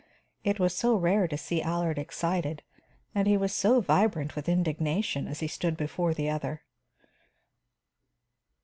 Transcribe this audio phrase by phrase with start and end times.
[0.43, 2.63] It was so rare to see Allard excited
[3.13, 6.63] and he was so vibrant with indignation as he stood before the other.